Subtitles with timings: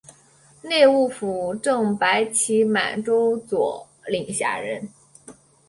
[0.63, 4.89] 内务府正白旗满洲佐领下人。